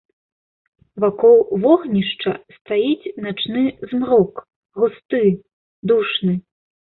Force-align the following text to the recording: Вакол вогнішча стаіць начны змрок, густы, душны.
Вакол 1.03 1.35
вогнішча 1.65 2.31
стаіць 2.55 3.11
начны 3.27 3.63
змрок, 3.91 4.33
густы, 4.85 5.23
душны. 5.93 6.33